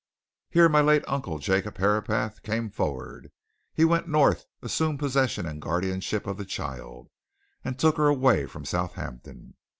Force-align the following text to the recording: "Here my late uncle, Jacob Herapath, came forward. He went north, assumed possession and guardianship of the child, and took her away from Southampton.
"Here 0.49 0.67
my 0.67 0.81
late 0.81 1.03
uncle, 1.07 1.37
Jacob 1.37 1.77
Herapath, 1.77 2.41
came 2.41 2.71
forward. 2.71 3.31
He 3.71 3.85
went 3.85 4.07
north, 4.09 4.47
assumed 4.63 4.97
possession 4.97 5.45
and 5.45 5.61
guardianship 5.61 6.25
of 6.25 6.37
the 6.37 6.45
child, 6.45 7.11
and 7.63 7.77
took 7.77 7.97
her 7.97 8.07
away 8.07 8.47
from 8.47 8.65
Southampton. 8.65 9.53